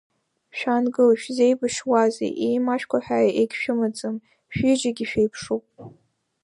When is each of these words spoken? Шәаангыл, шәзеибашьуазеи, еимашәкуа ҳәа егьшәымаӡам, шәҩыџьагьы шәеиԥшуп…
Шәаангыл, 0.57 1.09
шәзеибашьуазеи, 1.21 2.31
еимашәкуа 2.47 2.99
ҳәа 3.05 3.19
егьшәымаӡам, 3.39 4.15
шәҩыџьагьы 4.53 5.05
шәеиԥшуп… 5.09 5.63